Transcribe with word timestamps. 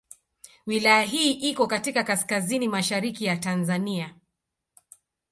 Wilaya 0.67 1.01
hii 1.01 1.31
iko 1.31 1.67
katika 1.67 2.03
kaskazini 2.03 2.67
mashariki 2.67 3.25
ya 3.25 3.37
Tanzania. 3.37 4.15